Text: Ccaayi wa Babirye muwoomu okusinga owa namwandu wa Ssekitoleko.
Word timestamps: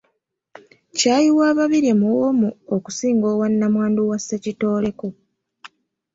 Ccaayi 0.93 1.29
wa 1.37 1.49
Babirye 1.57 1.93
muwoomu 2.01 2.49
okusinga 2.75 3.25
owa 3.33 3.47
namwandu 3.57 4.01
wa 4.09 4.17
Ssekitoleko. 4.19 5.07